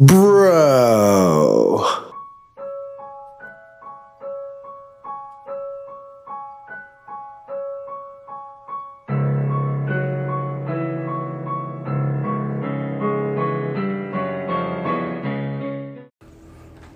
[0.00, 1.86] Bro.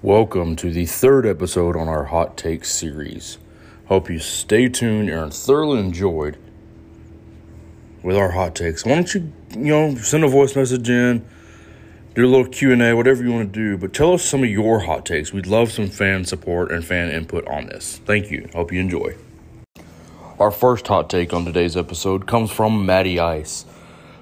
[0.03, 3.39] Welcome to the third episode on our Hot Takes series.
[3.87, 6.37] Hope you stay tuned and thoroughly enjoyed
[8.03, 8.85] with our hot takes.
[8.85, 11.25] Why don't you, you know, send a voice message in,
[12.19, 14.81] do a little Q&A, whatever you want to do, but tell us some of your
[14.81, 15.33] hot takes.
[15.33, 17.99] We'd love some fan support and fan input on this.
[18.07, 18.49] Thank you.
[18.55, 19.15] Hope you enjoy.
[20.41, 23.67] Our first hot take on today's episode comes from Matty Ice,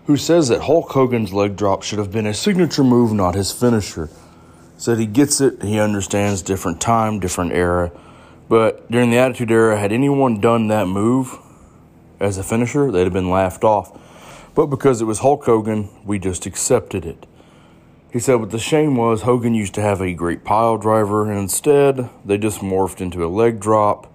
[0.05, 3.51] who says that Hulk Hogan's leg drop should have been a signature move, not his
[3.51, 4.10] finisher.
[4.77, 7.91] Said he gets it, he understands different time, different era.
[8.47, 11.38] But during the Attitude Era, had anyone done that move
[12.21, 13.99] as a finisher, they'd have been laughed off.
[14.55, 17.27] But because it was Hulk Hogan, we just accepted it.
[18.16, 21.38] He said what the shame was Hogan used to have a great pile driver, and
[21.38, 24.10] instead they just morphed into a leg drop,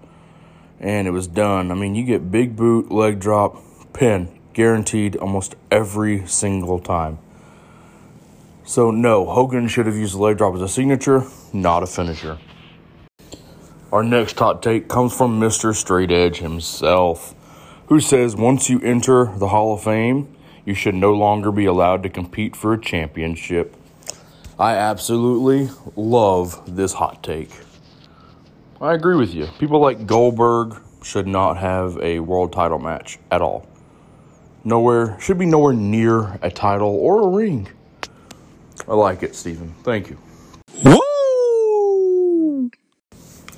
[0.80, 1.70] and it was done.
[1.70, 3.62] I mean, you get big boot, leg drop,
[3.92, 7.18] pin, guaranteed almost every single time.
[8.64, 12.38] So, no, Hogan should have used the leg drop as a signature, not a finisher.
[13.92, 15.72] Our next hot take comes from Mr.
[15.72, 17.36] Straight Edge himself,
[17.86, 20.26] who says once you enter the Hall of Fame,
[20.64, 23.76] you should no longer be allowed to compete for a championship.
[24.62, 27.50] I absolutely love this hot take.
[28.80, 29.48] I agree with you.
[29.58, 33.66] People like Goldberg should not have a world title match at all.
[34.62, 37.70] Nowhere, should be nowhere near a title or a ring.
[38.86, 39.74] I like it, Stephen.
[39.82, 40.18] Thank you.
[40.84, 42.70] Woo!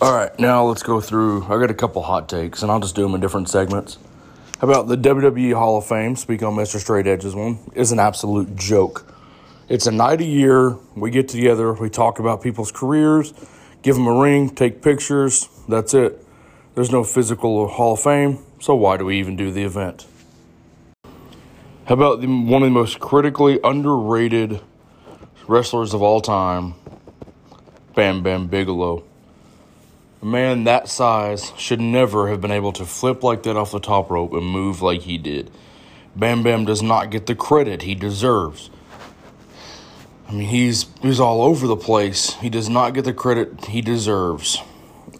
[0.00, 1.44] All right, now let's go through.
[1.44, 3.98] I got a couple hot takes, and I'll just do them in different segments.
[4.58, 6.16] How about the WWE Hall of Fame?
[6.16, 6.80] Speak on Mr.
[6.80, 7.58] Straight Edge's one.
[7.74, 9.13] Is an absolute joke.
[9.66, 10.76] It's a night a year.
[10.94, 11.72] We get together.
[11.72, 13.32] We talk about people's careers,
[13.80, 15.48] give them a ring, take pictures.
[15.68, 16.22] That's it.
[16.74, 20.06] There's no physical Hall of Fame, so why do we even do the event?
[21.86, 24.60] How about the, one of the most critically underrated
[25.48, 26.74] wrestlers of all time,
[27.94, 29.02] Bam Bam Bigelow?
[30.20, 33.80] A man that size should never have been able to flip like that off the
[33.80, 35.50] top rope and move like he did.
[36.16, 38.68] Bam Bam does not get the credit he deserves.
[40.28, 42.34] I mean, he's he's all over the place.
[42.34, 44.58] He does not get the credit he deserves,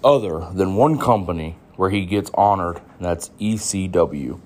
[0.03, 4.41] other than one company where he gets honored, and that's ECW.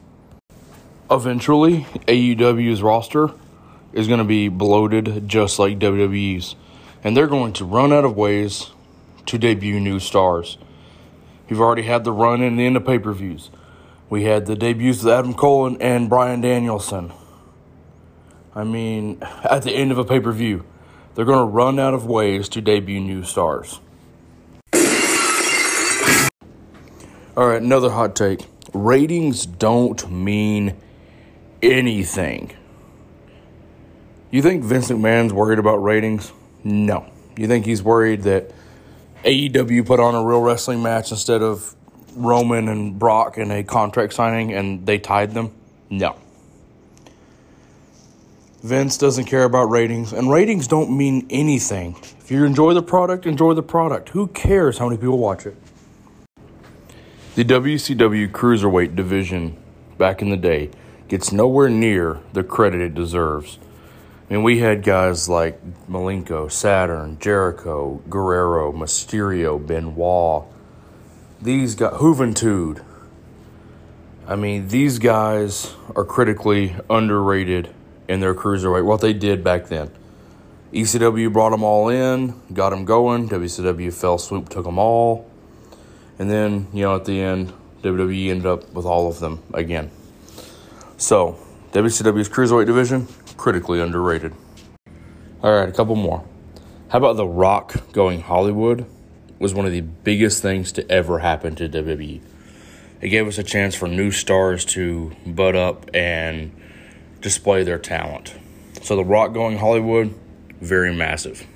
[1.10, 3.30] Eventually, AEW's roster
[3.92, 6.54] is going to be bloated just like WWE's,
[7.02, 8.70] and they're going to run out of ways
[9.26, 10.58] to debut new stars.
[11.48, 13.50] You've already had the run in the end of pay per views.
[14.10, 17.12] We had the debuts of Adam Cole and, and Bryan Danielson.
[18.58, 20.64] I mean, at the end of a pay per view,
[21.14, 23.80] they're going to run out of ways to debut new stars.
[27.36, 28.44] All right, another hot take.
[28.74, 30.76] Ratings don't mean
[31.62, 32.52] anything.
[34.30, 36.32] You think Vince McMahon's worried about ratings?
[36.64, 37.06] No.
[37.36, 38.50] You think he's worried that
[39.24, 41.76] AEW put on a real wrestling match instead of
[42.16, 45.52] Roman and Brock in a contract signing and they tied them?
[45.88, 46.16] No.
[48.62, 51.94] Vince doesn't care about ratings, and ratings don't mean anything.
[52.18, 54.08] If you enjoy the product, enjoy the product.
[54.08, 55.56] Who cares how many people watch it?
[57.36, 59.56] The WCW Cruiserweight division
[59.96, 60.70] back in the day
[61.06, 63.60] gets nowhere near the credit it deserves.
[64.28, 70.46] I mean, we had guys like Malenko, Saturn, Jericho, Guerrero, Mysterio, Benoit.
[71.40, 72.84] These guys, Juventud.
[74.26, 77.72] I mean, these guys are critically underrated
[78.08, 78.84] in their cruiserweight.
[78.84, 79.90] What they did back then.
[80.72, 83.28] ECW brought them all in, got them going.
[83.28, 85.30] WCW fell swoop, took them all.
[86.18, 87.52] And then, you know, at the end,
[87.82, 89.90] WWE ended up with all of them again.
[90.96, 91.38] So,
[91.72, 94.34] WCW's Cruiserweight division, critically underrated.
[95.42, 96.24] All right, a couple more.
[96.88, 98.84] How about The Rock going Hollywood?
[99.38, 102.20] Was one of the biggest things to ever happen to WWE.
[103.00, 106.50] It gave us a chance for new stars to butt up and
[107.20, 108.34] display their talent.
[108.82, 110.14] So, The Rock going Hollywood,
[110.60, 111.46] very massive.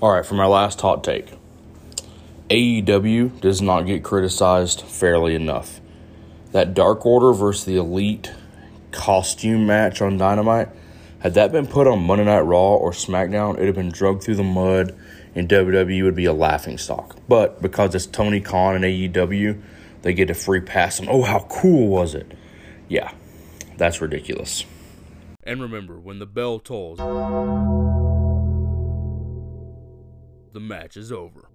[0.00, 1.32] All right, for my last hot take
[2.50, 5.80] AEW does not get criticized fairly enough.
[6.52, 8.32] That Dark Order versus the Elite
[8.90, 10.68] costume match on Dynamite
[11.20, 14.36] Had that been put on Monday Night Raw or SmackDown, it'd have been drugged through
[14.36, 14.96] the mud,
[15.34, 17.16] and WWE would be a laughing stock.
[17.28, 19.60] But because it's Tony Khan and AEW,
[20.02, 21.00] they get a free pass.
[21.00, 22.32] And oh, how cool was it?
[22.88, 23.12] Yeah,
[23.76, 24.64] that's ridiculous.
[25.42, 26.98] And remember, when the bell tolls,
[30.52, 31.48] the match is over.